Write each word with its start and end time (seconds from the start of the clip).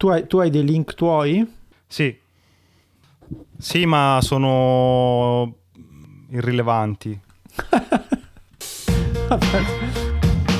Tu 0.00 0.08
hai, 0.08 0.26
tu 0.26 0.38
hai 0.38 0.48
dei 0.48 0.64
link 0.64 0.94
tuoi? 0.94 1.46
Sì. 1.86 2.18
Sì, 3.58 3.84
ma 3.84 4.18
sono 4.22 5.56
irrilevanti. 6.30 7.10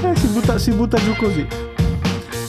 eh, 0.05 0.15
si, 0.15 0.27
butta, 0.27 0.59
si 0.59 0.73
butta 0.73 0.99
giù 0.99 1.17
così. 1.17 1.47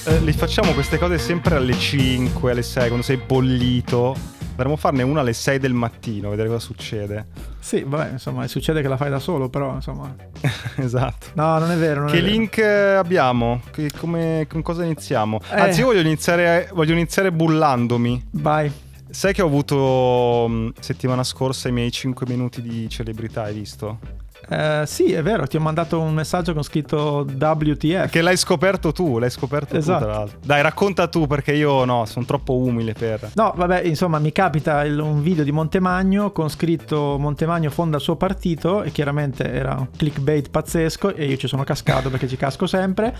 Eh, 0.06 0.20
li 0.20 0.34
facciamo 0.34 0.74
queste 0.74 0.98
cose 0.98 1.18
sempre 1.18 1.56
alle 1.56 1.78
5, 1.78 2.52
alle 2.52 2.62
6, 2.62 2.88
quando 2.88 3.06
sei 3.06 3.16
bollito. 3.16 4.14
Dovremmo 4.62 4.76
farne 4.76 5.02
una 5.02 5.22
alle 5.22 5.34
6 5.34 5.58
del 5.58 5.74
mattino, 5.74 6.30
vedere 6.30 6.48
cosa 6.48 6.60
succede. 6.60 7.26
Sì, 7.60 7.84
vabbè, 7.84 8.12
insomma, 8.12 8.46
succede 8.48 8.84
che 8.84 8.88
la 8.88 8.96
fai 8.96 9.10
da 9.10 9.18
solo, 9.18 9.50
però, 9.50 9.74
insomma... 9.74 10.16
esatto. 10.78 11.28
No, 11.34 11.58
non 11.58 11.72
è 11.72 11.78
vero. 11.78 12.02
Non 12.02 12.12
che 12.12 12.20
è 12.20 12.22
vero. 12.22 12.32
link 12.32 12.58
abbiamo? 12.60 13.62
Che, 13.72 13.90
come, 13.98 14.46
con 14.48 14.62
cosa 14.62 14.84
iniziamo? 14.84 15.40
Eh. 15.52 15.60
Anzi, 15.60 15.80
io 15.80 15.88
voglio 15.88 16.02
iniziare, 16.02 16.70
voglio 16.74 16.92
iniziare 16.94 17.32
bullandomi. 17.32 18.28
Vai. 18.34 18.72
Sai 19.10 19.34
che 19.34 19.42
ho 19.42 19.48
avuto 19.48 20.72
settimana 20.80 21.24
scorsa 21.24 21.68
i 21.68 21.72
miei 21.72 21.92
5 21.92 22.28
minuti 22.28 22.62
di 22.62 22.88
celebrità, 22.88 23.44
hai 23.44 23.56
visto? 23.56 24.21
Eh, 24.52 24.84
sì, 24.86 25.14
è 25.14 25.22
vero, 25.22 25.48
ti 25.48 25.56
ho 25.56 25.62
mandato 25.62 26.00
un 26.02 26.14
messaggio 26.14 26.54
con 26.54 26.62
scritto 26.64 27.26
WTF. 27.26 28.10
Che 28.10 28.22
l'hai 28.22 28.36
scoperto 28.36 28.92
tu, 28.92 29.18
l'hai 29.18 29.30
scoperto 29.30 29.78
Esatto. 29.78 30.00
tu 30.00 30.10
tra 30.10 30.14
l'altro. 30.20 30.38
Dai, 30.44 30.62
racconta 30.62 31.08
tu 31.08 31.26
perché 31.26 31.54
io 31.54 31.86
no, 31.86 32.04
sono 32.06 32.26
troppo 32.26 32.56
umile 32.58 32.92
per... 32.92 33.32
No, 33.36 33.54
vabbè, 33.56 33.84
insomma, 33.84 34.20
mi 34.20 34.34
capita 34.34 34.84
il- 34.84 35.00
un 35.00 35.22
video 35.22 35.46
di 35.46 35.54
Montemagno 35.54 36.32
con 36.32 36.50
scritto 36.50 37.16
Montemagno 37.18 37.70
fonda 37.70 37.96
il 37.96 38.04
suo 38.04 38.18
partito 38.18 38.84
e 38.84 38.92
chiaramente 38.92 39.50
era 39.50 39.76
un 39.80 39.88
clickbait 39.96 40.50
pazzesco 40.50 41.16
e 41.16 41.26
io 41.28 41.38
ci 41.38 41.48
sono 41.48 41.64
cascato 41.64 42.10
perché 42.10 42.28
ci 42.28 42.36
casco 42.36 42.68
sempre 42.68 43.16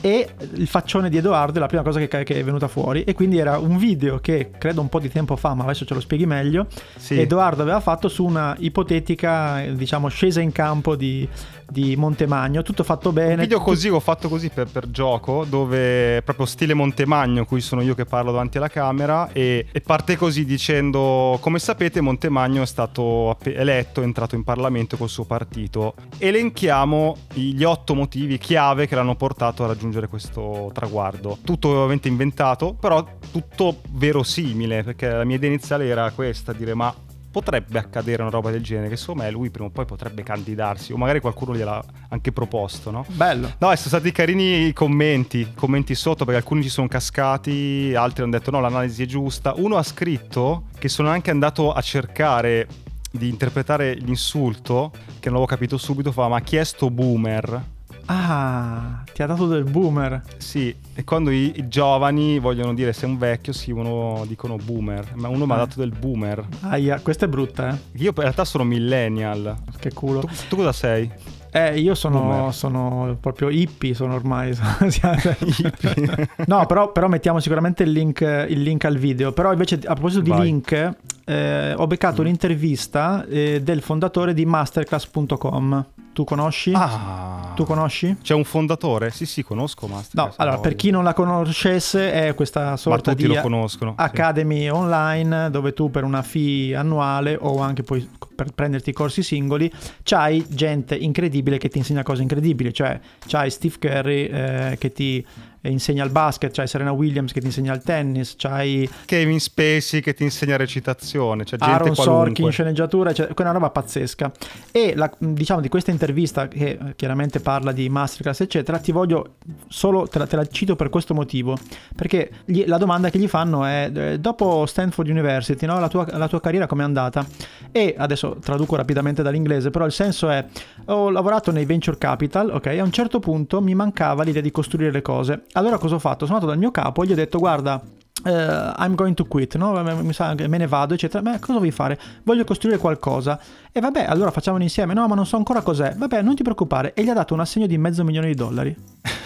e 0.00 0.30
il 0.54 0.66
faccione 0.66 1.08
di 1.08 1.16
Edoardo 1.16 1.58
è 1.58 1.60
la 1.60 1.66
prima 1.66 1.84
cosa 1.84 2.00
che, 2.00 2.08
che 2.24 2.34
è 2.34 2.42
venuta 2.42 2.66
fuori 2.66 3.04
e 3.04 3.14
quindi 3.14 3.38
era 3.38 3.56
un 3.58 3.76
video 3.76 4.18
che 4.18 4.50
credo 4.58 4.80
un 4.80 4.88
po' 4.88 4.98
di 4.98 5.08
tempo 5.10 5.36
fa, 5.36 5.54
ma 5.54 5.62
adesso 5.62 5.84
ce 5.84 5.94
lo 5.94 6.00
spieghi 6.00 6.26
meglio, 6.26 6.66
Sì. 6.96 7.20
Edoardo 7.20 7.62
aveva 7.62 7.78
fatto 7.78 8.08
su 8.08 8.24
una 8.24 8.56
ipotetica, 8.58 9.62
diciamo, 9.72 10.08
scesa 10.08 10.40
in 10.40 10.50
campo 10.50 10.70
di, 10.96 11.28
di 11.68 11.96
Montemagno, 11.96 12.62
tutto 12.62 12.84
fatto 12.84 13.12
bene. 13.12 13.34
Un 13.34 13.40
video 13.40 13.58
tutto- 13.58 13.70
così 13.70 13.88
ho 13.88 14.00
fatto 14.00 14.28
così 14.28 14.48
per, 14.48 14.68
per 14.68 14.90
gioco, 14.90 15.44
dove 15.44 16.22
proprio 16.22 16.46
stile 16.46 16.74
Montemagno, 16.74 17.44
cui 17.44 17.60
sono 17.60 17.82
io 17.82 17.94
che 17.94 18.04
parlo 18.04 18.30
davanti 18.30 18.56
alla 18.56 18.68
camera, 18.68 19.30
e, 19.32 19.66
e 19.70 19.80
parte 19.80 20.16
così 20.16 20.44
dicendo: 20.44 21.38
Come 21.40 21.58
sapete, 21.58 22.00
Montemagno 22.00 22.62
è 22.62 22.66
stato 22.66 23.36
eletto, 23.42 24.00
è 24.00 24.04
entrato 24.04 24.34
in 24.34 24.44
Parlamento 24.44 24.96
col 24.96 25.08
suo 25.08 25.24
partito. 25.24 25.94
Elenchiamo 26.18 27.16
gli 27.34 27.62
otto 27.64 27.94
motivi 27.94 28.38
chiave 28.38 28.86
che 28.86 28.94
l'hanno 28.94 29.16
portato 29.16 29.64
a 29.64 29.66
raggiungere 29.66 30.08
questo 30.08 30.70
traguardo. 30.72 31.38
Tutto 31.44 31.68
ovviamente 31.68 32.08
inventato, 32.08 32.74
però 32.74 33.06
tutto 33.30 33.80
verosimile, 33.90 34.82
perché 34.82 35.08
la 35.08 35.24
mia 35.24 35.36
idea 35.36 35.48
iniziale 35.48 35.86
era 35.86 36.10
questa: 36.12 36.52
dire 36.52 36.74
ma. 36.74 36.94
Potrebbe 37.32 37.78
accadere 37.78 38.20
una 38.20 38.30
roba 38.30 38.50
del 38.50 38.62
genere, 38.62 38.90
che 38.90 38.96
secondo 38.96 39.22
me 39.22 39.30
lui 39.30 39.50
prima 39.50 39.68
o 39.68 39.70
poi 39.70 39.86
potrebbe 39.86 40.22
candidarsi, 40.22 40.92
o 40.92 40.98
magari 40.98 41.18
qualcuno 41.18 41.56
gliel'ha 41.56 41.82
anche 42.10 42.30
proposto, 42.30 42.90
no? 42.90 43.06
Bello. 43.08 43.46
No, 43.58 43.74
sono 43.74 43.76
stati 43.76 44.12
carini 44.12 44.66
i 44.66 44.72
commenti, 44.74 45.52
commenti 45.54 45.94
sotto 45.94 46.26
perché 46.26 46.40
alcuni 46.40 46.62
ci 46.62 46.68
sono 46.68 46.88
cascati, 46.88 47.94
altri 47.96 48.22
hanno 48.22 48.32
detto 48.32 48.50
no, 48.50 48.60
l'analisi 48.60 49.04
è 49.04 49.06
giusta. 49.06 49.54
Uno 49.56 49.76
ha 49.76 49.82
scritto 49.82 50.64
che 50.78 50.88
sono 50.88 51.08
anche 51.08 51.30
andato 51.30 51.72
a 51.72 51.80
cercare 51.80 52.68
di 53.10 53.28
interpretare 53.28 53.94
l'insulto, 53.94 54.90
che 54.92 55.30
non 55.30 55.38
l'avevo 55.38 55.46
capito 55.46 55.78
subito, 55.78 56.12
fa 56.12 56.28
ma 56.28 56.40
chi 56.40 56.56
è 56.56 56.64
sto 56.64 56.90
boomer? 56.90 57.64
Ah, 58.06 59.02
ti 59.12 59.22
ha 59.22 59.26
dato 59.26 59.46
del 59.46 59.64
boomer. 59.64 60.22
Sì, 60.38 60.74
e 60.94 61.04
quando 61.04 61.30
i, 61.30 61.52
i 61.56 61.68
giovani 61.68 62.38
vogliono 62.38 62.74
dire 62.74 62.92
sei 62.92 63.08
un 63.08 63.18
vecchio, 63.18 63.52
scrivono, 63.52 64.24
dicono 64.26 64.56
boomer, 64.56 65.12
ma 65.14 65.28
uno 65.28 65.46
mi 65.46 65.52
ha 65.52 65.56
Eh. 65.56 65.58
dato 65.58 65.74
del 65.78 65.92
boomer. 65.98 66.44
Aia, 66.62 67.00
questa 67.00 67.26
è 67.26 67.28
brutta, 67.28 67.70
eh. 67.72 67.78
Io 68.02 68.08
in 68.10 68.14
realtà 68.20 68.44
sono 68.44 68.64
millennial. 68.64 69.56
Che 69.78 69.92
culo. 69.92 70.20
Tu, 70.20 70.28
tu 70.48 70.56
cosa 70.56 70.72
sei? 70.72 71.10
Eh, 71.54 71.78
io 71.78 71.94
sono, 71.94 72.50
sono 72.50 73.16
proprio 73.20 73.50
hippie, 73.50 73.92
sono 73.94 74.14
ormai. 74.14 74.56
no, 76.46 76.66
però, 76.66 76.92
però 76.92 77.08
mettiamo 77.08 77.40
sicuramente 77.40 77.82
il 77.82 77.92
link, 77.92 78.20
il 78.48 78.62
link 78.62 78.84
al 78.86 78.96
video. 78.96 79.32
Però 79.32 79.52
invece, 79.52 79.76
a 79.84 79.92
proposito 79.92 80.22
di 80.22 80.30
Vai. 80.30 80.42
link, 80.44 80.90
eh, 81.24 81.74
ho 81.76 81.86
beccato 81.86 82.22
Mm. 82.22 82.24
un'intervista 82.24 83.24
eh, 83.26 83.60
del 83.62 83.82
fondatore 83.82 84.32
di 84.34 84.44
masterclass.com. 84.46 85.86
Tu 86.12 86.24
conosci? 86.24 86.72
Ah, 86.74 87.52
Tu 87.54 87.64
conosci? 87.64 88.16
C'è 88.22 88.34
un 88.34 88.44
fondatore? 88.44 89.10
Sì, 89.10 89.24
sì, 89.24 89.42
conosco 89.42 89.86
Masterclass. 89.86 90.36
No, 90.36 90.42
allora, 90.44 90.58
per 90.58 90.74
chi 90.76 90.90
non 90.90 91.04
la 91.04 91.14
conoscesse, 91.14 92.12
è 92.12 92.34
questa 92.34 92.70
Ma 92.70 92.76
sorta 92.76 93.12
tutti 93.12 93.26
di 93.26 93.34
lo 93.34 93.40
conoscono. 93.40 93.94
sì. 93.96 94.02
Academy 94.04 94.68
online 94.68 95.50
dove 95.50 95.72
tu 95.72 95.90
per 95.90 96.04
una 96.04 96.20
fee 96.22 96.74
annuale 96.76 97.36
o 97.40 97.60
anche 97.60 97.82
poi 97.82 98.06
per 98.42 98.52
prenderti 98.52 98.90
i 98.90 98.92
corsi 98.92 99.22
singoli 99.22 99.70
c'hai 100.02 100.44
gente 100.48 100.94
incredibile 100.94 101.58
che 101.58 101.68
ti 101.68 101.78
insegna 101.78 102.02
cose 102.02 102.22
incredibili 102.22 102.72
cioè 102.72 102.98
c'hai 103.26 103.50
Steve 103.50 103.76
Curry 103.78 104.24
eh, 104.26 104.76
che 104.78 104.92
ti 104.92 105.24
insegna 105.68 106.02
il 106.04 106.10
basket 106.10 106.52
c'hai 106.52 106.66
Serena 106.66 106.90
Williams 106.90 107.32
che 107.32 107.38
ti 107.38 107.46
insegna 107.46 107.72
il 107.72 107.82
tennis 107.82 108.34
c'hai 108.36 108.88
Kevin 109.04 109.38
Spacey 109.38 110.00
che 110.00 110.12
ti 110.14 110.24
insegna 110.24 110.56
recitazione, 110.56 111.44
c'è 111.44 111.56
gente 111.56 111.64
Aaron 111.64 111.94
qualunque. 111.94 112.24
Sorkin 112.24 112.50
sceneggiatura 112.50 113.12
cioè, 113.12 113.28
è 113.28 113.32
una 113.36 113.52
roba 113.52 113.70
pazzesca 113.70 114.32
e 114.72 114.94
la- 114.96 115.10
diciamo 115.18 115.60
di 115.60 115.68
questa 115.68 115.92
intervista 115.92 116.48
che 116.48 116.78
chiaramente 116.96 117.38
parla 117.40 117.70
di 117.70 117.88
masterclass 117.88 118.40
eccetera 118.40 118.78
ti 118.78 118.90
voglio 118.90 119.34
solo 119.68 120.08
te 120.08 120.18
la, 120.18 120.26
te 120.26 120.36
la 120.36 120.46
cito 120.46 120.74
per 120.74 120.88
questo 120.88 121.14
motivo 121.14 121.56
perché 121.94 122.30
gli- 122.44 122.64
la 122.66 122.78
domanda 122.78 123.08
che 123.10 123.18
gli 123.18 123.28
fanno 123.28 123.64
è 123.64 123.90
eh, 123.94 124.18
dopo 124.18 124.66
Stanford 124.66 125.08
University 125.08 125.64
no, 125.66 125.78
la, 125.78 125.88
tua, 125.88 126.06
la 126.10 126.26
tua 126.26 126.40
carriera 126.40 126.66
com'è 126.66 126.82
andata 126.82 127.24
e 127.70 127.94
adesso 127.96 128.31
traduco 128.40 128.76
rapidamente 128.76 129.22
dall'inglese 129.22 129.70
però 129.70 129.84
il 129.84 129.92
senso 129.92 130.28
è 130.28 130.44
ho 130.86 131.10
lavorato 131.10 131.50
nei 131.50 131.64
venture 131.64 131.98
capital 131.98 132.50
ok 132.50 132.66
a 132.66 132.82
un 132.82 132.92
certo 132.92 133.18
punto 133.18 133.60
mi 133.60 133.74
mancava 133.74 134.22
l'idea 134.22 134.42
di 134.42 134.50
costruire 134.50 134.90
le 134.90 135.02
cose 135.02 135.44
allora 135.52 135.78
cosa 135.78 135.96
ho 135.96 135.98
fatto 135.98 136.24
sono 136.24 136.38
andato 136.38 136.52
dal 136.52 136.60
mio 136.60 136.70
capo 136.70 137.02
e 137.02 137.06
gli 137.06 137.12
ho 137.12 137.16
detto 137.16 137.38
guarda 137.38 137.82
eh, 138.24 138.72
I'm 138.76 138.94
going 138.94 139.14
to 139.14 139.24
quit, 139.24 139.56
no? 139.56 139.82
Mi- 139.82 140.02
mi 140.02 140.12
sa 140.12 140.34
che 140.34 140.46
me 140.46 140.58
ne 140.58 140.66
vado, 140.66 140.94
eccetera. 140.94 141.22
Ma 141.22 141.38
cosa 141.38 141.58
vuoi 141.58 141.70
fare? 141.70 141.98
Voglio 142.22 142.44
costruire 142.44 142.78
qualcosa. 142.78 143.38
E 143.72 143.80
vabbè, 143.80 144.04
allora 144.04 144.30
facciamolo 144.30 144.62
insieme. 144.62 144.94
No, 144.94 145.06
ma 145.08 145.14
non 145.14 145.26
so 145.26 145.36
ancora 145.36 145.62
cos'è. 145.62 145.94
Vabbè, 145.96 146.22
non 146.22 146.34
ti 146.34 146.42
preoccupare. 146.42 146.94
E 146.94 147.02
gli 147.02 147.08
ha 147.08 147.14
dato 147.14 147.34
un 147.34 147.40
assegno 147.40 147.66
di 147.66 147.78
mezzo 147.78 148.04
milione 148.04 148.28
di 148.28 148.34
dollari. 148.34 148.76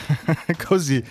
Così, 0.66 1.02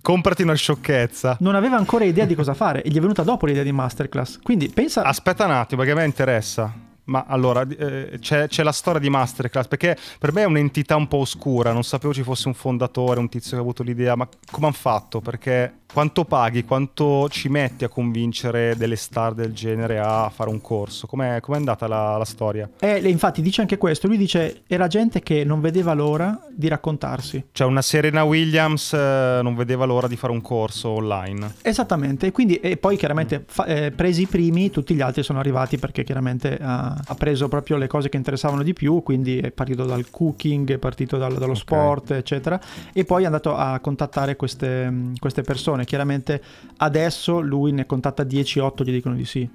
comprati 0.00 0.42
una 0.42 0.54
sciocchezza. 0.54 1.36
Non 1.40 1.54
aveva 1.54 1.76
ancora 1.76 2.04
idea 2.04 2.24
di 2.24 2.34
cosa 2.34 2.54
fare 2.54 2.82
e 2.82 2.90
gli 2.90 2.96
è 2.96 3.00
venuta 3.00 3.22
dopo 3.22 3.46
l'idea 3.46 3.62
di 3.62 3.72
masterclass. 3.72 4.40
Quindi 4.42 4.68
pensa... 4.68 5.02
Aspetta 5.02 5.44
un 5.44 5.52
attimo, 5.52 5.82
perché 5.82 5.96
a 5.96 6.00
me 6.00 6.06
interessa. 6.06 6.87
Ma 7.08 7.24
allora, 7.26 7.66
eh, 7.66 8.18
c'è, 8.20 8.48
c'è 8.48 8.62
la 8.62 8.72
storia 8.72 9.00
di 9.00 9.08
Masterclass, 9.08 9.66
perché 9.66 9.96
per 10.18 10.32
me 10.32 10.42
è 10.42 10.46
un'entità 10.46 10.94
un 10.96 11.08
po' 11.08 11.18
oscura, 11.18 11.72
non 11.72 11.82
sapevo 11.82 12.12
ci 12.12 12.22
fosse 12.22 12.48
un 12.48 12.54
fondatore, 12.54 13.18
un 13.18 13.28
tizio 13.28 13.52
che 13.52 13.56
ha 13.56 13.60
avuto 13.60 13.82
l'idea, 13.82 14.14
ma 14.14 14.28
come 14.50 14.66
hanno 14.66 14.74
fatto? 14.74 15.20
Perché 15.20 15.80
quanto 15.92 16.24
paghi, 16.24 16.64
quanto 16.64 17.28
ci 17.28 17.48
metti 17.48 17.84
a 17.84 17.88
convincere 17.88 18.76
delle 18.76 18.96
star 18.96 19.34
del 19.34 19.52
genere 19.52 19.98
a 19.98 20.30
fare 20.32 20.50
un 20.50 20.60
corso? 20.60 21.06
Com'è, 21.06 21.40
com'è 21.40 21.56
andata 21.56 21.86
la, 21.88 22.16
la 22.16 22.24
storia? 22.24 22.68
E 22.78 23.00
le- 23.00 23.08
infatti 23.08 23.40
dice 23.42 23.60
anche 23.62 23.78
questo. 23.78 24.06
Lui 24.06 24.16
dice 24.16 24.62
era 24.66 24.86
gente 24.86 25.20
che 25.22 25.44
non 25.44 25.60
vedeva 25.60 25.94
l'ora 25.94 26.38
di 26.50 26.68
raccontarsi. 26.68 27.46
Cioè 27.52 27.66
una 27.66 27.82
Serena 27.82 28.22
Williams 28.24 28.92
eh, 28.92 29.40
non 29.42 29.54
vedeva 29.54 29.84
l'ora 29.86 30.06
di 30.08 30.16
fare 30.16 30.32
un 30.32 30.40
corso 30.42 30.90
online. 30.90 31.54
Esattamente, 31.62 32.26
e 32.26 32.32
quindi 32.32 32.56
e 32.56 32.76
poi 32.76 32.96
chiaramente 32.96 33.44
fa- 33.46 33.64
eh, 33.64 33.90
presi 33.90 34.22
i 34.22 34.26
primi, 34.26 34.70
tutti 34.70 34.94
gli 34.94 35.00
altri 35.00 35.22
sono 35.22 35.38
arrivati 35.38 35.78
perché 35.78 36.04
chiaramente 36.04 36.58
ha, 36.60 37.00
ha 37.04 37.14
preso 37.14 37.48
proprio 37.48 37.76
le 37.76 37.86
cose 37.86 38.08
che 38.08 38.16
interessavano 38.16 38.62
di 38.62 38.72
più, 38.72 39.02
quindi 39.02 39.38
è 39.38 39.50
partito 39.50 39.84
dal 39.84 40.10
cooking, 40.10 40.70
è 40.72 40.78
partito 40.78 41.16
dal- 41.16 41.36
dallo 41.38 41.52
Ok. 41.52 41.56
sport, 41.58 42.10
eccetera, 42.12 42.60
e 42.92 43.04
poi 43.04 43.22
è 43.22 43.26
andato 43.26 43.56
a 43.56 43.78
contattare 43.80 44.36
queste, 44.36 44.92
queste 45.18 45.42
persone. 45.42 45.77
Chiaramente 45.84 46.42
adesso 46.78 47.40
lui 47.40 47.72
ne 47.72 47.86
contatta 47.86 48.22
10-8, 48.24 48.82
gli 48.84 48.92
dicono 48.92 49.14
di 49.14 49.24
sì. 49.24 49.48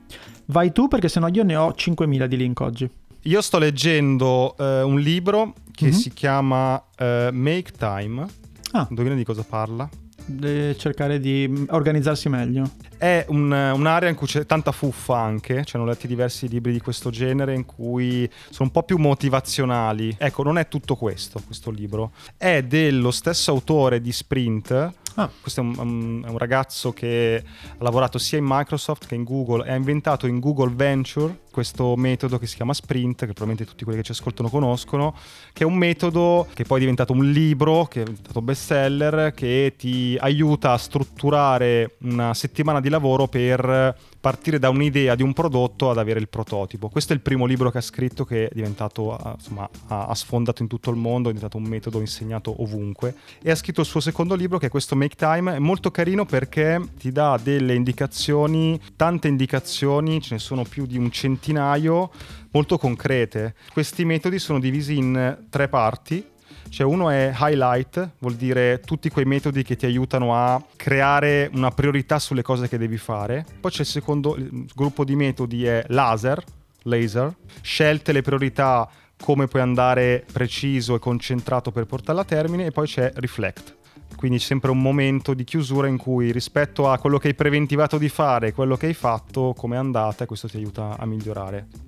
Vai 0.45 0.71
tu 0.71 0.87
perché 0.87 1.07
sennò 1.09 1.27
io 1.27 1.43
ne 1.43 1.55
ho 1.55 1.71
5.000 1.71 2.25
di 2.25 2.37
link 2.37 2.59
oggi. 2.61 2.89
Io 3.25 3.41
sto 3.41 3.57
leggendo 3.57 4.55
eh, 4.57 4.81
un 4.81 4.99
libro 4.99 5.53
che 5.71 5.85
Mhm. 5.87 5.91
si 5.91 6.11
chiama 6.13 6.81
eh, 6.97 7.29
Make 7.31 7.71
Time. 7.77 8.25
Ah. 8.71 8.85
Indovina 8.89 9.15
di 9.15 9.23
cosa 9.23 9.43
parla? 9.47 9.87
Deve 10.25 10.75
cercare 10.77 11.19
di 11.19 11.47
mh, 11.47 11.65
organizzarsi 11.69 12.29
meglio. 12.29 12.69
È 12.97 13.25
un- 13.29 13.51
un'area 13.51 14.07
in 14.09 14.15
cui 14.15 14.25
c'è 14.27 14.45
tanta 14.45 14.71
fuffa 14.71 15.17
anche, 15.17 15.65
ci 15.65 15.75
hanno 15.75 15.85
letti 15.85 16.07
diversi 16.07 16.47
libri 16.47 16.71
di 16.71 16.79
questo 16.79 17.09
genere 17.09 17.53
in 17.53 17.65
cui 17.65 18.29
sono 18.49 18.69
un 18.69 18.71
po' 18.71 18.83
più 18.83 18.97
motivazionali. 18.97 20.15
Ecco, 20.17 20.43
non 20.43 20.57
è 20.57 20.67
tutto 20.69 20.95
questo, 20.95 21.41
questo 21.45 21.69
libro. 21.71 22.11
È 22.37 22.61
dello 22.63 23.11
stesso 23.11 23.51
autore 23.51 23.99
di 24.01 24.11
Sprint. 24.13 24.91
Ah. 25.15 25.29
Questo 25.41 25.61
è 25.61 25.63
un, 25.63 25.75
un- 25.77 26.23
è 26.25 26.29
un 26.29 26.37
ragazzo 26.37 26.91
che 26.91 27.43
ha 27.77 27.83
lavorato 27.83 28.17
sia 28.17 28.37
in 28.37 28.45
Microsoft 28.47 29.05
che 29.05 29.15
in 29.15 29.23
Google 29.23 29.65
e 29.65 29.71
ha 29.71 29.75
inventato 29.75 30.25
in 30.27 30.39
Google 30.39 30.73
Venture 30.73 31.41
questo 31.51 31.95
metodo 31.95 32.39
che 32.39 32.47
si 32.47 32.55
chiama 32.55 32.73
Sprint, 32.73 33.19
che 33.19 33.25
probabilmente 33.33 33.65
tutti 33.65 33.83
quelli 33.83 33.99
che 33.99 34.05
ci 34.05 34.11
ascoltano 34.11 34.49
conoscono, 34.49 35.15
che 35.53 35.63
è 35.63 35.67
un 35.67 35.75
metodo 35.75 36.47
che 36.53 36.63
poi 36.63 36.77
è 36.77 36.79
diventato 36.79 37.13
un 37.13 37.29
libro, 37.29 37.85
che 37.85 38.01
è 38.01 38.03
diventato 38.05 38.41
bestseller, 38.41 39.33
che 39.35 39.75
ti 39.77 40.17
aiuta 40.19 40.71
a 40.71 40.77
strutturare 40.77 41.97
una 42.01 42.33
settimana 42.33 42.79
di 42.79 42.89
lavoro 42.89 43.27
per 43.27 43.95
partire 44.23 44.57
da 44.57 44.69
un'idea 44.69 45.15
di 45.15 45.21
un 45.21 45.33
prodotto 45.33 45.89
ad 45.89 45.97
avere 45.97 46.17
il 46.17 46.29
prototipo. 46.29 46.87
Questo 46.87 47.11
è 47.11 47.15
il 47.17 47.21
primo 47.21 47.45
libro 47.45 47.69
che 47.69 47.79
ha 47.79 47.81
scritto 47.81 48.23
che 48.23 48.47
è 48.47 48.53
diventato, 48.53 49.19
insomma, 49.35 49.69
ha 49.87 50.15
sfondato 50.15 50.61
in 50.61 50.69
tutto 50.69 50.89
il 50.91 50.95
mondo, 50.95 51.27
è 51.27 51.33
diventato 51.33 51.57
un 51.57 51.65
metodo 51.69 51.99
insegnato 51.99 52.61
ovunque. 52.61 53.15
E 53.41 53.51
ha 53.51 53.55
scritto 53.55 53.81
il 53.81 53.85
suo 53.85 53.99
secondo 53.99 54.35
libro 54.35 54.59
che 54.59 54.67
è 54.67 54.69
questo 54.69 54.95
Make 54.95 55.15
Time, 55.17 55.55
è 55.55 55.59
molto 55.59 55.91
carino 55.91 56.23
perché 56.23 56.81
ti 56.97 57.11
dà 57.11 57.37
delle 57.43 57.75
indicazioni, 57.75 58.79
tante 58.95 59.27
indicazioni, 59.27 60.21
ce 60.21 60.35
ne 60.35 60.39
sono 60.39 60.63
più 60.63 60.85
di 60.85 60.97
un 60.97 61.11
centinaio, 61.11 62.09
molto 62.51 62.77
concrete. 62.77 63.55
Questi 63.73 64.05
metodi 64.05 64.39
sono 64.39 64.61
divisi 64.61 64.95
in 64.95 65.37
tre 65.49 65.67
parti 65.67 66.31
cioè 66.69 66.85
uno 66.85 67.09
è 67.09 67.33
highlight, 67.37 68.11
vuol 68.19 68.35
dire 68.35 68.81
tutti 68.83 69.09
quei 69.09 69.25
metodi 69.25 69.63
che 69.63 69.75
ti 69.75 69.85
aiutano 69.85 70.35
a 70.35 70.63
creare 70.75 71.49
una 71.53 71.71
priorità 71.71 72.19
sulle 72.19 72.41
cose 72.41 72.67
che 72.67 72.77
devi 72.77 72.97
fare. 72.97 73.45
Poi 73.59 73.71
c'è 73.71 73.81
il 73.81 73.87
secondo 73.87 74.35
il 74.35 74.69
gruppo 74.73 75.03
di 75.03 75.15
metodi 75.15 75.65
è 75.65 75.83
laser, 75.89 76.43
laser, 76.83 77.35
scelte 77.61 78.11
le 78.11 78.21
priorità 78.21 78.89
come 79.19 79.47
puoi 79.47 79.61
andare 79.61 80.25
preciso 80.31 80.95
e 80.95 80.99
concentrato 80.99 81.71
per 81.71 81.85
portarla 81.85 82.21
a 82.21 82.25
termine 82.25 82.65
e 82.65 82.71
poi 82.71 82.87
c'è 82.87 83.11
reflect. 83.15 83.75
Quindi 84.15 84.37
c'è 84.37 84.45
sempre 84.45 84.71
un 84.71 84.81
momento 84.81 85.33
di 85.33 85.43
chiusura 85.43 85.87
in 85.87 85.97
cui 85.97 86.31
rispetto 86.31 86.89
a 86.89 86.97
quello 86.97 87.17
che 87.17 87.29
hai 87.29 87.35
preventivato 87.35 87.97
di 87.97 88.09
fare 88.09 88.53
quello 88.53 88.77
che 88.77 88.87
hai 88.87 88.93
fatto, 88.93 89.53
come 89.55 89.75
è 89.75 89.79
andata 89.79 90.25
questo 90.25 90.47
ti 90.47 90.57
aiuta 90.57 90.95
a 90.97 91.05
migliorare. 91.05 91.82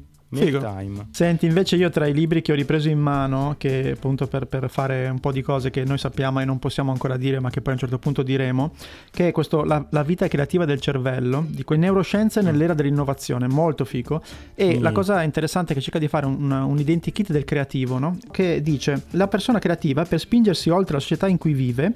Senti, 1.12 1.46
invece 1.46 1.76
io 1.76 1.90
tra 1.90 2.08
i 2.08 2.14
libri 2.14 2.42
che 2.42 2.52
ho 2.52 2.56
ripreso 2.56 2.90
in 2.90 3.00
mano, 3.00 3.56
che 3.58 3.92
appunto 3.96 4.28
per, 4.28 4.48
per, 4.48 4.70
fare 4.70 5.08
un 5.08 5.20
po' 5.20 5.32
di 5.32 5.42
cose 5.42 5.70
che 5.70 5.84
noi 5.86 5.98
sappiamo 5.98 6.40
e 6.40 6.46
non 6.46 6.58
possiamo 6.58 6.92
ancora 6.92 7.16
dire, 7.16 7.40
ma 7.40 7.50
che 7.50 7.62
poi 7.62 7.74
a 7.74 7.76
un 7.76 7.82
certo 7.82 8.00
punto 8.00 8.24
diremo, 8.24 8.74
che 9.12 9.28
è 9.28 9.32
questo 9.32 9.64
La, 9.64 9.86
la 9.92 10.04
vita 10.04 10.28
creativa 10.28 10.66
del 10.66 10.82
cervello, 10.82 11.46
di 11.48 11.64
quei 11.64 11.78
neuroscienze 11.78 12.42
mm. 12.42 12.46
nell'era 12.46 12.74
dell'innovazione, 12.74 13.48
molto 13.48 13.86
fico. 13.86 14.22
E 14.56 14.80
mm. 14.80 14.82
la 14.82 14.92
cosa 14.92 15.22
interessante 15.22 15.74
è 15.74 15.76
che 15.76 15.82
cerca 15.82 16.00
di 16.00 16.08
fare 16.08 16.26
un, 16.26 16.52
un 16.52 16.80
identikit 16.80 17.32
del 17.32 17.46
creativo, 17.46 18.00
no? 18.00 18.18
Che 18.32 18.62
dice, 18.62 19.04
la 19.12 19.28
persona 19.28 19.60
creativa 19.60 20.06
per 20.06 20.20
spingersi 20.20 20.70
oltre 20.70 20.96
la 20.96 21.00
società 21.00 21.28
in 21.28 21.38
cui 21.38 21.54
vive 21.54 21.94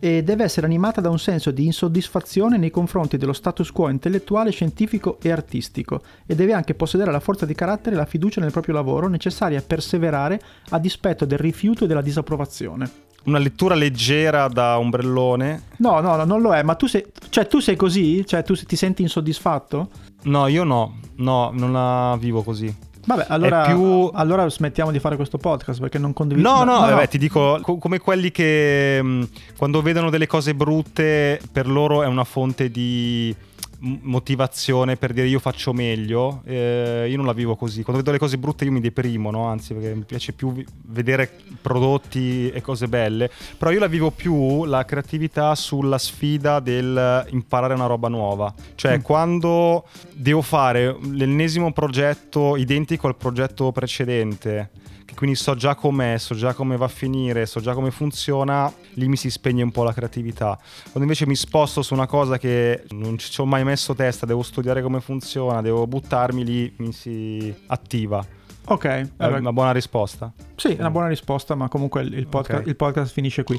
e 0.00 0.22
deve 0.22 0.44
essere 0.44 0.66
animata 0.66 1.00
da 1.00 1.10
un 1.10 1.18
senso 1.18 1.50
di 1.50 1.64
insoddisfazione 1.64 2.56
nei 2.56 2.70
confronti 2.70 3.16
dello 3.16 3.32
status 3.32 3.70
quo 3.72 3.88
intellettuale, 3.88 4.50
scientifico 4.50 5.18
e 5.20 5.30
artistico 5.30 6.02
e 6.26 6.34
deve 6.34 6.52
anche 6.52 6.74
possedere 6.74 7.10
la 7.10 7.20
forza 7.20 7.46
di 7.46 7.54
carattere 7.68 7.94
e 7.94 7.98
la 7.98 8.06
fiducia 8.06 8.40
nel 8.40 8.50
proprio 8.50 8.74
lavoro 8.74 9.08
necessaria 9.08 9.58
a 9.58 9.62
perseverare 9.66 10.40
a 10.70 10.78
dispetto 10.78 11.24
del 11.24 11.38
rifiuto 11.38 11.84
e 11.84 11.86
della 11.86 12.00
disapprovazione. 12.00 13.06
Una 13.24 13.38
lettura 13.38 13.74
leggera 13.74 14.48
da 14.48 14.78
ombrellone? 14.78 15.64
No, 15.78 16.00
no, 16.00 16.16
no 16.16 16.24
non 16.24 16.40
lo 16.40 16.54
è, 16.54 16.62
ma 16.62 16.74
tu 16.74 16.86
sei, 16.86 17.04
cioè, 17.28 17.46
tu 17.46 17.60
sei 17.60 17.76
così? 17.76 18.24
Cioè 18.26 18.42
tu 18.42 18.54
ti 18.54 18.76
senti 18.76 19.02
insoddisfatto? 19.02 19.90
No, 20.22 20.46
io 20.46 20.64
no, 20.64 20.98
no, 21.16 21.50
non 21.52 21.72
la 21.72 22.16
vivo 22.18 22.42
così. 22.42 22.74
Vabbè, 23.04 23.26
allora, 23.28 23.62
più... 23.62 24.10
allora, 24.12 24.48
smettiamo 24.48 24.90
di 24.90 24.98
fare 24.98 25.16
questo 25.16 25.38
podcast 25.38 25.80
perché 25.80 25.98
non 25.98 26.12
condivido. 26.12 26.46
No, 26.46 26.62
no, 26.64 26.74
no, 26.74 26.80
vabbè, 26.80 27.00
no. 27.00 27.08
ti 27.08 27.18
dico, 27.18 27.58
co- 27.62 27.78
come 27.78 27.98
quelli 27.98 28.30
che 28.30 29.02
mh, 29.02 29.28
quando 29.56 29.80
vedono 29.82 30.10
delle 30.10 30.26
cose 30.26 30.54
brutte, 30.54 31.40
per 31.50 31.68
loro 31.68 32.02
è 32.02 32.06
una 32.06 32.24
fonte 32.24 32.70
di 32.70 33.34
motivazione 33.80 34.96
per 34.96 35.12
dire 35.12 35.26
io 35.26 35.38
faccio 35.38 35.72
meglio, 35.72 36.42
eh, 36.44 37.06
io 37.08 37.16
non 37.16 37.26
la 37.26 37.32
vivo 37.32 37.54
così. 37.56 37.82
Quando 37.82 38.02
vedo 38.02 38.12
le 38.12 38.18
cose 38.18 38.38
brutte 38.38 38.64
io 38.64 38.72
mi 38.72 38.80
deprimo, 38.80 39.30
no? 39.30 39.46
anzi 39.46 39.74
perché 39.74 39.94
mi 39.94 40.04
piace 40.04 40.32
più 40.32 40.62
vedere 40.86 41.30
prodotti 41.60 42.50
e 42.50 42.60
cose 42.60 42.88
belle, 42.88 43.30
però 43.56 43.70
io 43.70 43.78
la 43.78 43.86
vivo 43.86 44.10
più 44.10 44.64
la 44.64 44.84
creatività 44.84 45.54
sulla 45.54 45.98
sfida 45.98 46.60
del 46.60 47.26
imparare 47.30 47.74
una 47.74 47.86
roba 47.86 48.08
nuova. 48.08 48.52
Cioè 48.74 48.98
mm. 48.98 49.02
quando 49.02 49.86
devo 50.12 50.42
fare 50.42 50.96
l'ennesimo 51.00 51.72
progetto 51.72 52.56
identico 52.56 53.06
al 53.06 53.16
progetto 53.16 53.70
precedente 53.70 54.70
quindi 55.14 55.36
so 55.36 55.54
già 55.54 55.74
com'è, 55.74 56.18
so 56.18 56.34
già 56.34 56.54
come 56.54 56.76
va 56.76 56.84
a 56.86 56.88
finire, 56.88 57.46
so 57.46 57.60
già 57.60 57.74
come 57.74 57.90
funziona, 57.90 58.72
lì 58.94 59.08
mi 59.08 59.16
si 59.16 59.30
spegne 59.30 59.62
un 59.62 59.70
po' 59.70 59.82
la 59.82 59.92
creatività. 59.92 60.58
Quando 60.82 61.00
invece 61.00 61.26
mi 61.26 61.34
sposto 61.34 61.82
su 61.82 61.94
una 61.94 62.06
cosa 62.06 62.38
che 62.38 62.84
non 62.90 63.18
ci 63.18 63.40
ho 63.40 63.46
mai 63.46 63.64
messo 63.64 63.94
testa, 63.94 64.26
devo 64.26 64.42
studiare 64.42 64.82
come 64.82 65.00
funziona, 65.00 65.60
devo 65.60 65.86
buttarmi 65.86 66.44
lì, 66.44 66.74
mi 66.78 66.92
si 66.92 67.54
attiva. 67.66 68.24
Ok, 68.66 68.84
è 69.16 69.26
una 69.26 69.52
buona 69.52 69.72
risposta. 69.72 70.30
Sì, 70.54 70.74
è 70.74 70.80
una 70.80 70.90
buona 70.90 71.08
risposta, 71.08 71.54
ma 71.54 71.68
comunque 71.68 72.02
il 72.02 72.26
podcast, 72.26 72.60
okay. 72.60 72.68
il 72.68 72.76
podcast 72.76 73.12
finisce 73.12 73.42
qui. 73.42 73.58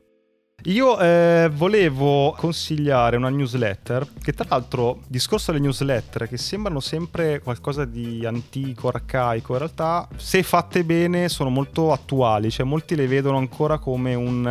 Io 0.65 0.99
eh, 0.99 1.49
volevo 1.51 2.35
consigliare 2.37 3.17
una 3.17 3.29
newsletter 3.29 4.07
che 4.21 4.31
tra 4.33 4.45
l'altro, 4.49 4.99
discorso 5.07 5.49
alle 5.49 5.59
newsletter 5.59 6.27
che 6.27 6.37
sembrano 6.37 6.79
sempre 6.79 7.39
qualcosa 7.39 7.83
di 7.85 8.23
antico, 8.25 8.89
arcaico, 8.89 9.53
in 9.53 9.57
realtà 9.57 10.07
se 10.17 10.43
fatte 10.43 10.83
bene 10.83 11.29
sono 11.29 11.49
molto 11.49 11.91
attuali, 11.91 12.51
cioè 12.51 12.65
molti 12.65 12.95
le 12.95 13.07
vedono 13.07 13.37
ancora 13.37 13.79
come 13.79 14.13
un, 14.13 14.45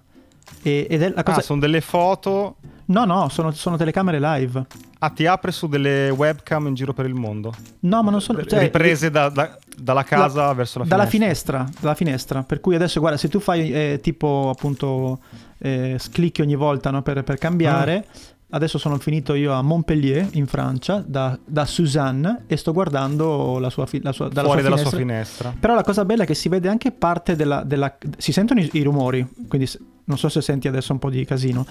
E- 0.63 0.85
ed 0.89 1.01
è 1.01 1.13
la 1.15 1.23
cosa... 1.23 1.37
Ah, 1.39 1.41
sono 1.41 1.61
delle 1.61 1.79
foto. 1.79 2.57
No, 2.87 3.05
no, 3.05 3.29
sono, 3.29 3.51
sono 3.51 3.77
telecamere 3.77 4.19
live. 4.19 4.65
Ah, 4.99 5.11
ti 5.11 5.25
apre 5.25 5.53
su 5.53 5.67
delle 5.67 6.09
webcam 6.09 6.67
in 6.67 6.73
giro 6.73 6.91
per 6.91 7.05
il 7.05 7.13
mondo. 7.13 7.53
No, 7.79 8.03
ma 8.03 8.11
non 8.11 8.19
sono... 8.19 8.43
cioè, 8.43 8.59
Riprese 8.59 9.09
da- 9.09 9.29
da- 9.29 9.57
dalla 9.77 10.03
casa 10.03 10.47
la- 10.47 10.53
verso 10.53 10.79
la 10.79 10.85
dalla 10.85 11.05
finestra. 11.05 11.59
finestra. 11.59 11.81
Dalla 11.81 11.95
finestra. 11.95 12.43
Per 12.43 12.59
cui 12.59 12.75
adesso, 12.75 12.99
guarda, 12.99 13.17
se 13.17 13.29
tu 13.29 13.39
fai 13.39 13.71
eh, 13.71 13.99
tipo 14.03 14.49
appunto 14.53 15.19
eh, 15.59 15.97
clicchi 16.11 16.41
ogni 16.41 16.55
volta 16.55 16.89
no, 16.91 17.01
per, 17.01 17.23
per 17.23 17.37
cambiare. 17.37 18.05
Ah. 18.09 18.39
Adesso 18.53 18.77
sono 18.77 18.97
finito 18.97 19.33
io 19.33 19.53
a 19.53 19.61
Montpellier, 19.61 20.27
in 20.33 20.45
Francia, 20.45 21.03
da, 21.05 21.37
da 21.45 21.65
Suzanne 21.65 22.43
e 22.47 22.57
sto 22.57 22.73
guardando 22.73 23.59
la 23.59 23.69
sua, 23.69 23.85
fi- 23.85 24.01
la 24.01 24.11
sua, 24.11 24.27
dalla 24.27 24.47
Fuori 24.47 24.61
sua 24.61 24.69
dalla 24.69 24.81
finestra. 24.81 24.89
sua 24.99 25.07
finestra. 25.07 25.55
Però 25.59 25.73
la 25.75 25.83
cosa 25.83 26.03
bella 26.05 26.23
è 26.23 26.25
che 26.25 26.33
si 26.35 26.49
vede 26.49 26.67
anche 26.67 26.91
parte 26.91 27.35
della... 27.35 27.63
della- 27.63 27.97
si 28.17 28.31
sentono 28.31 28.59
i, 28.59 28.69
i 28.73 28.83
rumori, 28.83 29.25
quindi 29.47 29.67
s- 29.67 29.79
non 30.03 30.17
so 30.17 30.27
se 30.29 30.41
senti 30.41 30.67
adesso 30.67 30.91
un 30.91 30.99
po' 30.99 31.09
di 31.09 31.23
casino, 31.23 31.65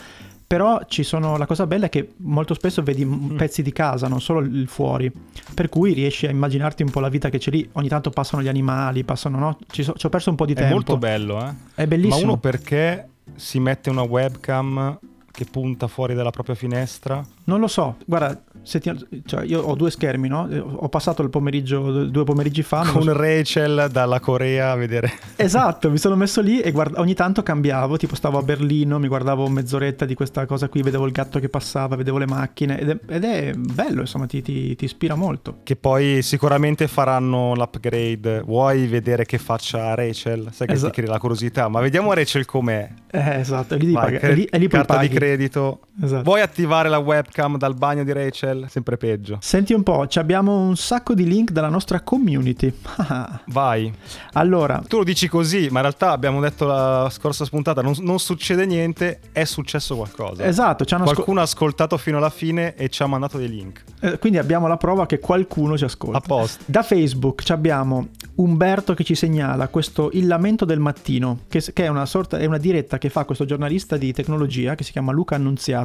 però 0.46 0.80
ci 0.88 1.02
sono... 1.02 1.36
La 1.36 1.46
cosa 1.46 1.66
bella 1.66 1.86
è 1.86 1.88
che 1.90 2.14
molto 2.18 2.54
spesso 2.54 2.82
vedi 2.82 3.04
Mm. 3.04 3.36
pezzi 3.36 3.62
di 3.62 3.72
casa, 3.72 4.08
non 4.08 4.20
solo 4.22 4.40
il 4.40 4.66
fuori, 4.66 5.12
per 5.54 5.68
cui 5.68 5.92
riesci 5.92 6.26
a 6.26 6.30
immaginarti 6.30 6.82
un 6.82 6.90
po' 6.90 7.00
la 7.00 7.08
vita 7.10 7.28
che 7.28 7.36
c'è 7.38 7.50
lì. 7.50 7.68
Ogni 7.72 7.88
tanto 7.88 8.08
passano 8.10 8.42
gli 8.42 8.48
animali, 8.48 9.04
passano... 9.04 9.38
No? 9.38 9.58
Ci, 9.70 9.82
so- 9.82 9.92
ci 9.96 10.06
ho 10.06 10.08
perso 10.08 10.30
un 10.30 10.36
po' 10.36 10.46
di 10.46 10.52
È 10.54 10.56
tempo. 10.56 10.72
molto 10.74 10.96
bello, 10.96 11.44
eh. 11.46 11.52
È 11.74 11.86
bellissimo. 11.86 12.16
Ma 12.16 12.22
uno 12.32 12.36
perché 12.38 13.06
si 13.36 13.60
mette 13.60 13.90
una 13.90 14.02
webcam 14.02 14.98
che 15.30 15.44
punta 15.44 15.86
fuori 15.86 16.14
dalla 16.14 16.30
propria 16.30 16.54
finestra? 16.54 17.24
Non 17.44 17.58
lo 17.58 17.66
so, 17.66 17.96
guarda, 18.06 18.40
ti- 18.62 19.22
cioè, 19.24 19.44
io 19.44 19.60
ho 19.62 19.74
due 19.74 19.90
schermi, 19.90 20.28
no? 20.28 20.48
Eh, 20.48 20.58
Ho 20.58 20.88
passato 20.88 21.22
il 21.22 21.30
pomeriggio, 21.30 22.04
due 22.04 22.22
pomeriggi 22.22 22.62
fa. 22.62 22.84
Con 22.86 23.12
Rachel 23.12 23.88
dalla 23.90 24.20
Corea 24.20 24.70
a 24.72 24.76
vedere. 24.76 25.10
Esatto, 25.36 25.90
mi 25.90 25.98
sono 25.98 26.14
messo 26.14 26.40
lì 26.42 26.60
e 26.60 26.70
guarda- 26.70 27.00
ogni 27.00 27.14
tanto 27.14 27.42
cambiavo, 27.42 27.96
tipo 27.96 28.14
stavo 28.14 28.38
a 28.38 28.42
Berlino, 28.42 28.98
mi 29.00 29.08
guardavo 29.08 29.48
mezz'oretta 29.48 30.04
di 30.04 30.14
questa 30.14 30.46
cosa 30.46 30.68
qui, 30.68 30.82
vedevo 30.82 31.06
il 31.06 31.12
gatto 31.12 31.40
che 31.40 31.48
passava, 31.48 31.96
vedevo 31.96 32.18
le 32.18 32.26
macchine 32.26 32.78
ed 32.78 32.88
è, 32.90 32.98
ed 33.08 33.24
è 33.24 33.52
bello, 33.54 34.02
insomma, 34.02 34.26
ti, 34.26 34.42
ti- 34.42 34.76
ti 34.76 34.84
ispira 34.84 35.16
molto. 35.16 35.58
Che 35.64 35.74
poi 35.74 36.22
sicuramente 36.22 36.86
faranno 36.86 37.54
l'upgrade. 37.54 38.42
Vuoi 38.42 38.86
vedere 38.86 39.24
che 39.24 39.38
faccia 39.38 39.94
Rachel? 39.94 40.48
Sai 40.52 40.68
che 40.68 40.74
Esatto. 40.74 40.92
ti 40.92 41.00
crea 41.00 41.10
la 41.12 41.18
curiosità. 41.18 41.66
Ma 41.68 41.80
vediamo 41.80 42.12
Rachel 42.12 42.44
com'è. 42.44 42.88
Eh, 43.10 43.38
esatto, 43.40 43.74
è 43.74 43.78
lì, 43.78 43.90
Vai, 43.92 44.12
pagare, 44.12 44.32
è 44.32 44.34
lì, 44.36 44.44
è 44.48 44.56
lì 44.58 44.68
carta 44.68 44.94
paghi. 44.94 45.08
di 45.08 45.14
credito. 45.16 45.80
Esatto. 46.02 46.22
Vuoi 46.22 46.40
attivare 46.40 46.88
la 46.88 46.98
webcam 46.98 47.56
dal 47.56 47.74
bagno 47.74 48.04
di 48.04 48.12
Rachel? 48.12 48.66
Sempre 48.68 48.96
peggio. 48.96 49.38
Senti 49.40 49.72
un 49.72 49.82
po', 49.82 50.06
abbiamo 50.14 50.56
un 50.58 50.76
sacco 50.76 51.14
di 51.14 51.26
link 51.26 51.50
dalla 51.50 51.68
nostra 51.68 52.00
community. 52.00 52.72
Vai. 53.46 53.92
allora, 54.32 54.82
Tu 54.86 54.98
lo 54.98 55.04
dici 55.04 55.28
così, 55.28 55.68
ma 55.70 55.76
in 55.80 55.82
realtà 55.86 56.10
abbiamo 56.10 56.40
detto 56.40 56.66
la 56.66 57.08
scorsa 57.10 57.44
spuntata, 57.44 57.82
non, 57.82 57.94
non 58.00 58.18
succede 58.18 58.66
niente, 58.66 59.20
è 59.32 59.44
successo 59.44 59.96
qualcosa. 59.96 60.44
esatto, 60.44 60.84
hanno 60.90 61.02
ascol- 61.02 61.14
Qualcuno 61.14 61.40
ha 61.40 61.44
ascoltato 61.44 61.96
fino 61.98 62.16
alla 62.16 62.30
fine 62.30 62.74
e 62.74 62.88
ci 62.88 63.02
ha 63.02 63.06
mandato 63.06 63.38
dei 63.38 63.48
link. 63.48 63.82
eh, 64.00 64.18
quindi 64.18 64.38
abbiamo 64.38 64.66
la 64.66 64.76
prova 64.76 65.06
che 65.06 65.18
qualcuno 65.18 65.76
ci 65.76 65.84
ascolta. 65.84 66.18
A 66.18 66.20
posto. 66.20 66.62
Da 66.66 66.82
Facebook 66.82 67.42
abbiamo 67.50 68.08
Umberto 68.36 68.94
che 68.94 69.04
ci 69.04 69.14
segnala 69.14 69.68
questo 69.68 70.10
Il 70.12 70.26
lamento 70.26 70.64
del 70.64 70.78
mattino, 70.78 71.40
che, 71.48 71.60
che 71.72 71.84
è 71.84 71.88
una 71.88 72.06
sorta, 72.06 72.38
è 72.38 72.46
una 72.46 72.58
diretta 72.58 72.96
che 72.98 73.10
fa 73.10 73.24
questo 73.24 73.44
giornalista 73.44 73.96
di 73.96 74.12
tecnologia 74.12 74.74
che 74.74 74.84
si 74.84 74.92
chiama 74.92 75.12
Luca 75.12 75.36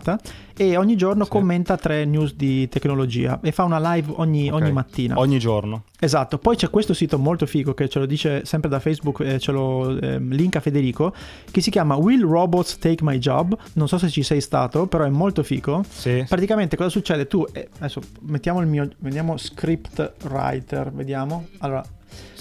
Annunziata 0.05 0.19
e 0.57 0.77
ogni 0.77 0.95
giorno 0.95 1.23
Sì. 1.25 1.29
commenta 1.31 1.75
tre 1.75 2.05
news 2.05 2.35
di 2.35 2.67
tecnologia 2.69 3.39
e 3.41 3.51
fa 3.51 3.63
una 3.63 3.79
live 3.93 4.13
ogni, 4.17 4.47
Ok. 4.49 4.53
ogni 4.61 4.71
mattina. 4.71 5.17
Ogni 5.19 5.39
giorno. 5.39 5.83
Esatto, 5.99 6.37
poi 6.37 6.55
c'è 6.55 6.69
questo 6.69 6.93
sito 6.93 7.17
molto 7.17 7.45
figo 7.45 7.73
che 7.73 7.89
ce 7.89 7.99
lo 7.99 8.05
dice 8.05 8.45
sempre 8.45 8.69
da 8.69 8.79
Facebook, 8.79 9.19
eh, 9.21 9.39
ce 9.39 9.51
lo 9.51 9.99
ehm, 9.99 10.31
linka 10.31 10.59
Federico, 10.59 11.13
che 11.49 11.61
si 11.61 11.71
chiama 11.71 11.95
Will 11.95 12.23
Robots 12.25 12.77
Take 12.77 13.03
My 13.03 13.17
Job? 13.17 13.57
Non 13.73 13.87
so 13.87 13.97
se 13.97 14.09
ci 14.09 14.23
sei 14.23 14.39
stato, 14.41 14.85
però 14.87 15.03
è 15.03 15.09
molto 15.09 15.43
figo. 15.43 15.83
Sì. 15.89 16.23
Praticamente 16.27 16.77
cosa 16.77 16.89
succede? 16.89 17.27
Tu, 17.27 17.45
eh, 17.51 17.69
adesso 17.79 17.99
mettiamo 18.21 18.61
il 18.61 18.67
mio, 18.67 18.87
vediamo 18.99 19.35
script 19.37 20.13
writer, 20.29 20.91
vediamo. 20.93 21.47
Allora, 21.59 21.83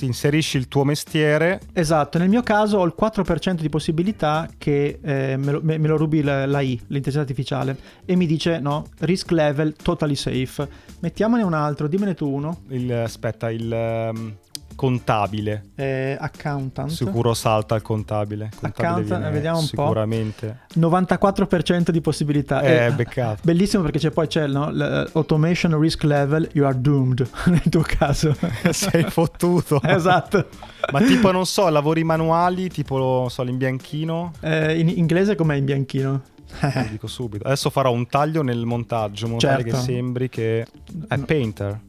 inserisci 0.01 0.57
il 0.57 0.69
tuo 0.69 0.85
mestiere. 0.85 1.61
esatto, 1.73 2.19
nel 2.19 2.29
mio 2.29 2.43
caso 2.43 2.79
ho 2.79 2.85
il 2.85 2.95
4% 2.99 3.61
di 3.61 3.69
possibilità 3.69 4.49
che 4.59 4.99
eh, 5.03 5.37
me, 5.37 5.53
lo, 5.53 5.61
me- 5.63 5.79
me 5.79 5.89
lo 5.89 5.97
rubi 5.97 6.23
la, 6.23 6.47
la 6.47 6.61
I, 6.61 6.73
l'intelligenza 6.89 7.21
artificiale, 7.21 7.77
e 8.05 8.17
mi 8.17 8.27
dice 8.27 8.59
no, 8.59 8.87
risk 9.01 9.31
level 9.31 9.75
totally 9.81 10.15
safe. 10.15 10.69
Mettiamone 11.01 11.43
un 11.43 11.55
altro, 11.55 11.89
dimmene 11.89 12.15
tu 12.15 12.29
uno, 12.29 12.63
Il, 12.69 12.93
aspetta, 12.93 13.51
il 13.51 13.73
ehm, 13.73 14.35
contabile. 14.75 15.71
eh, 15.77 16.17
accountant. 16.19 16.91
Sicuro 16.91 17.35
salta 17.35 17.75
il 17.75 17.83
contabile. 17.83 18.45
Il 18.45 18.51
contabile 18.61 18.87
Accountant, 18.89 19.21
viene 19.21 19.31
vediamo 19.35 19.59
un 19.59 19.69
po'. 19.73 19.83
Sicuramente. 19.83 20.59
94% 20.79 21.91
di 21.91 22.01
possibilità. 22.01 22.61
È 22.61 22.87
Eh, 22.87 22.93
beccato. 22.93 23.41
Bellissimo 23.43 23.83
perché 23.83 23.99
c'è 23.99 24.11
poi 24.11 24.27
c'è 24.27 24.47
no, 24.47 24.71
l'automation 24.71 25.79
risk 25.79 26.03
level, 26.05 26.49
you 26.53 26.67
are 26.67 26.79
doomed 26.81 27.29
nel 27.47 27.63
tuo 27.69 27.83
caso. 27.83 28.35
Sei 28.71 29.05
fottuto. 29.05 29.81
esatto. 29.85 30.49
Ma 30.93 31.01
tipo, 31.03 31.31
non 31.31 31.47
so, 31.47 31.69
lavori 31.69 32.05
manuali, 32.05 32.69
tipo, 32.69 32.99
non 32.99 33.31
so, 33.31 33.43
l'imbianchino. 33.43 34.33
Eh, 34.41 34.79
in 34.79 34.89
inglese 34.89 35.35
com'è 35.35 35.55
in 35.57 35.65
bianchino? 35.65 36.23
Lo 36.61 36.87
dico 36.91 37.07
subito. 37.09 37.45
Adesso 37.45 37.69
farò 37.71 37.91
un 37.91 38.07
taglio 38.07 38.43
nel 38.43 38.65
montaggio, 38.65 39.27
tale 39.27 39.39
Certo. 39.41 39.65
che 39.65 39.77
sembri 39.77 40.29
che... 40.29 40.67
È 41.09 41.19
painter. 41.19 41.81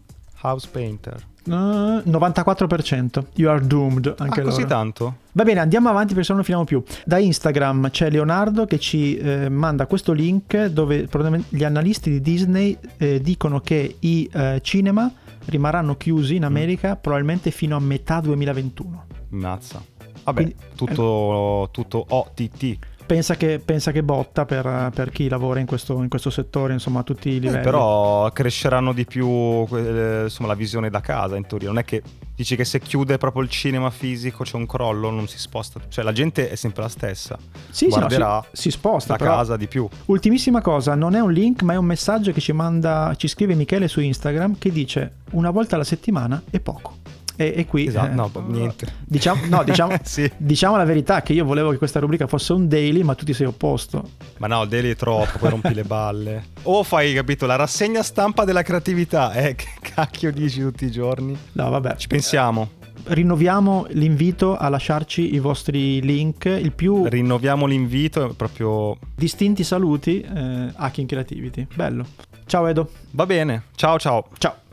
House 0.46 0.68
painter. 0.72 1.16
Eh, 1.48 1.52
94%. 1.52 3.26
You 3.36 3.50
are 3.52 3.66
doomed 3.66 4.16
anche 4.18 4.40
ah, 4.42 4.44
così 4.44 4.62
loro. 4.62 4.68
tanto? 4.74 5.16
Va 5.34 5.44
bene, 5.44 5.60
andiamo 5.60 5.90
avanti 5.90 6.10
perché 6.14 6.24
se 6.24 6.32
no 6.32 6.38
non 6.38 6.44
finiamo 6.46 6.66
più. 6.66 6.84
Da 7.06 7.18
Instagram 7.18 7.90
c'è 7.92 8.10
Leonardo 8.10 8.66
che 8.66 8.80
ci 8.80 9.16
eh, 9.18 9.50
manda 9.50 9.86
questo 9.86 10.12
link 10.12 10.66
dove 10.66 11.08
gli 11.50 11.64
analisti 11.64 12.10
di 12.10 12.22
Disney 12.22 12.78
eh, 12.98 13.22
dicono 13.22 13.60
che 13.60 13.98
i 14.00 14.30
eh, 14.34 14.60
cinema 14.64 15.12
rimarranno 15.46 15.96
chiusi 15.98 16.36
in 16.36 16.42
Mm. 16.42 16.46
America 16.46 16.96
probabilmente 16.96 17.52
fino 17.52 17.76
a 17.76 17.80
metà 17.80 18.20
2021. 18.22 19.06
Mazza. 19.30 19.82
Vabbè, 20.24 20.42
Quindi- 20.42 20.56
tutto, 20.76 21.70
tutto 21.72 22.04
OTT. 22.10 22.78
Pensa 23.06 23.36
che, 23.36 23.62
pensa 23.64 23.92
che 23.92 24.02
botta 24.02 24.46
per, 24.46 24.90
per 24.94 25.12
chi 25.12 25.28
lavora 25.30 25.60
in 25.60 25.68
questo, 25.68 26.02
in 26.02 26.10
questo 26.10 26.32
settore, 26.32 26.74
insomma, 26.74 27.02
a 27.02 27.04
tutti 27.04 27.30
i 27.30 27.36
Eh, 27.36 27.40
livelli. 27.40 27.62
però 27.64 28.32
cresceranno 28.32 28.94
di 28.94 29.06
più 29.06 29.28
eh, 29.30 30.22
insomma, 30.24 30.48
la 30.50 30.56
visione 30.56 30.90
da 30.90 31.02
casa 31.02 31.36
in 31.36 31.46
teoria. 31.46 31.68
Non 31.68 31.78
è 31.78 31.84
che 31.86 32.02
dici 32.36 32.56
che 32.56 32.66
se 32.66 32.80
chiude 32.80 33.18
proprio 33.20 33.44
il 33.44 33.50
cinema 33.50 33.92
fisico 33.92 34.44
c'è 34.44 34.56
un 34.56 34.66
crollo, 34.66 35.12
non 35.12 35.28
si 35.28 35.38
sposta. 35.38 35.80
Cioè 35.88 36.04
la 36.04 36.12
gente 36.14 36.50
è 36.50 36.56
sempre 36.56 36.82
la 36.82 36.90
stessa. 36.90 37.38
sì, 37.70 37.86
sì, 37.86 37.88
no, 37.90 37.98
guarderà 37.98 38.44
si, 38.52 38.62
si 38.64 38.72
sposta. 38.72 39.16
Da 39.16 39.24
casa 39.24 39.56
di 39.56 39.68
più. 39.68 39.88
Ultimissima 40.06 40.62
cosa, 40.62 40.96
non 40.96 41.14
è 41.14 41.20
un 41.20 41.32
link, 41.32 41.62
ma 41.62 41.74
è 41.74 41.78
un 41.78 41.86
messaggio 41.86 42.32
che 42.32 42.42
ci 42.42 42.54
manda, 42.54 43.14
ci 43.18 43.28
scrive 43.28 43.54
Michele 43.54 43.88
su 43.88 44.00
Instagram 44.02 44.58
che 44.58 44.72
dice 44.72 45.18
una 45.34 45.52
volta 45.52 45.76
alla 45.76 45.84
settimana 45.84 46.42
è 46.50 46.60
poco. 46.60 47.04
E, 47.36 47.54
e 47.56 47.66
qui 47.66 47.88
Esatto, 47.88 48.12
eh, 48.12 48.16
no, 48.16 48.32
niente. 48.48 48.88
Diciamo, 49.06 49.42
no, 49.48 49.64
diciamo, 49.66 49.96
sì. 50.04 50.30
diciamo 50.38 50.78
la 50.78 50.86
verità 50.86 51.22
che 51.22 51.34
io 51.34 51.46
volevo 51.46 51.72
che 51.72 51.78
questa 51.78 52.00
rubrica 52.00 52.28
fosse 52.28 52.54
un 52.54 52.68
daily, 52.68 53.04
ma 53.04 53.16
tu 53.16 53.26
ti 53.26 53.34
sei 53.34 53.48
opposto. 53.48 54.10
Ma 54.38 54.48
no, 54.48 54.64
il 54.64 54.70
daily 54.70 54.92
è 54.92 54.96
troppo, 54.96 55.38
poi 55.38 55.50
rompi 55.50 55.74
le 55.74 55.84
balle. 55.84 56.44
O 56.64 56.84
fai, 56.84 57.14
capito, 57.14 57.46
la 57.46 57.56
rassegna 57.56 58.04
stampa 58.04 58.44
della 58.46 58.62
creatività. 58.62 59.34
Eh, 59.34 59.56
che 59.56 59.68
cacchio 59.82 60.32
dici 60.32 60.62
tutti 60.62 60.86
i 60.86 60.92
giorni? 60.92 61.38
No, 61.54 61.70
vabbè. 61.70 61.96
Ci 61.96 62.08
pensiamo. 62.08 62.84
Rinnoviamo 63.08 63.86
l'invito 63.90 64.58
a 64.58 64.68
lasciarci 64.68 65.36
i 65.36 65.40
vostri 65.40 66.02
link, 66.02 66.46
il 66.46 66.72
più 66.72 67.06
Rinnoviamo 67.06 67.68
l'invito, 67.68 68.32
è 68.32 68.34
proprio... 68.34 68.98
distinti 69.14 69.64
saluti 69.64 70.22
eh, 70.22 70.72
a 70.74 70.90
King 70.90 71.08
Creativity. 71.08 71.68
Bello. 71.76 72.06
Ciao 72.48 72.66
Edo. 72.66 72.90
Va 73.12 73.26
bene. 73.26 73.66
Ciao 73.76 74.00
ciao. 74.00 74.28
Ciao. 74.38 74.65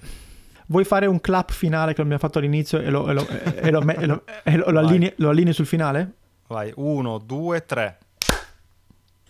Vuoi 0.73 0.85
fare 0.85 1.05
un 1.05 1.21
clap 1.21 1.53
finale 1.53 1.93
che 1.93 2.01
abbiamo 2.01 2.19
fatto 2.19 2.39
all'inizio 2.39 2.81
e 2.81 2.89
lo, 2.89 3.07
e 3.11 3.13
lo, 3.13 3.29
e 3.29 3.71
lo, 3.71 3.81
e 3.83 4.07
lo- 4.07 4.23
e 4.43 4.57
lo- 4.57 4.65
lo 4.71 4.73
Vai. 4.73 4.85
allinei, 4.87 5.13
lo 5.17 5.29
allinei 5.29 5.53
sul 5.53 5.67
finale? 5.67 6.13
Vai, 6.47 6.73
1, 6.75 7.19
2, 7.19 7.67
3. 7.67 7.99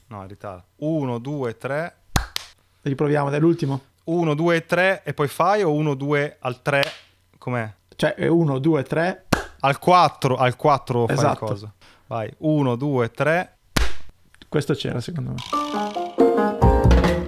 No, 0.06 0.22
in 0.22 0.28
ritardo. 0.28 0.64
1, 0.76 1.18
2, 1.18 1.56
3. 1.56 1.94
Riproviamo, 2.82 3.28
dai, 3.28 3.40
l'ultimo. 3.40 3.80
1, 4.04 4.34
2, 4.34 4.66
3 4.66 5.02
e 5.02 5.14
poi 5.14 5.26
fai 5.26 5.64
o 5.64 5.72
1, 5.72 5.94
2 5.94 6.36
al 6.38 6.62
3? 6.62 6.82
Com'è? 7.38 7.72
Cioè, 7.96 8.14
1, 8.28 8.58
2, 8.60 8.82
3. 8.84 9.24
Al 9.60 9.78
4, 9.80 10.36
al 10.36 10.54
4 10.54 11.06
fai 11.06 11.16
Esatto. 11.16 11.44
cosa. 11.46 11.72
Vai, 12.06 12.32
1, 12.38 12.76
2, 12.76 13.10
3. 13.10 13.56
Questo 14.48 14.74
c'era 14.74 15.00
secondo 15.00 15.30
me. 15.30 16.01